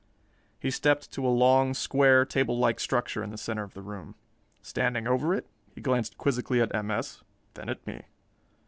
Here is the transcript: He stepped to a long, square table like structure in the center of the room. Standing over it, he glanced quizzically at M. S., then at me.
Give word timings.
He 0.59 0.71
stepped 0.71 1.11
to 1.11 1.27
a 1.27 1.29
long, 1.29 1.75
square 1.75 2.25
table 2.25 2.57
like 2.57 2.79
structure 2.79 3.21
in 3.21 3.29
the 3.29 3.37
center 3.37 3.61
of 3.61 3.75
the 3.75 3.83
room. 3.83 4.15
Standing 4.63 5.05
over 5.05 5.31
it, 5.35 5.45
he 5.75 5.79
glanced 5.79 6.17
quizzically 6.17 6.59
at 6.59 6.73
M. 6.73 6.89
S., 6.89 7.23
then 7.53 7.69
at 7.69 7.85
me. 7.85 8.05